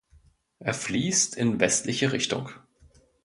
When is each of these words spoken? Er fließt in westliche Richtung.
Er 0.57 0.73
fließt 0.73 1.35
in 1.37 1.59
westliche 1.59 2.11
Richtung. 2.11 2.49